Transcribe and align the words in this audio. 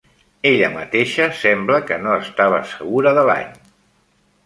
Ella 0.51 0.69
mateixa 0.77 1.27
sembla 1.43 1.79
que 1.91 2.01
no 2.07 2.17
estava 2.25 2.65
segura 2.75 3.17
de 3.21 3.31
l'any. 3.33 3.57